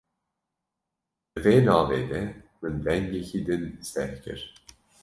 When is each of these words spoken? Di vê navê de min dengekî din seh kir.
Di 1.31 1.39
vê 1.43 1.55
navê 1.67 2.01
de 2.11 2.21
min 2.59 2.75
dengekî 2.85 3.39
din 3.47 3.63
seh 3.91 4.13
kir. 4.23 4.39